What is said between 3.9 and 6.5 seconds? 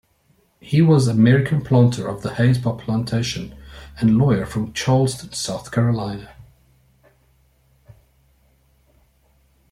and lawyer from Charleston, South Carolina.